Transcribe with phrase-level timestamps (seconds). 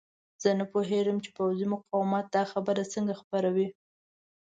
[0.41, 3.67] زه نه پوهېږم چې پوځي مقامات دا خبره څنګه خپروي.